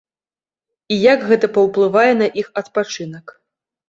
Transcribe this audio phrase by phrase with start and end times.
[0.95, 3.35] І як гэта паўплывае на іх адпачынак.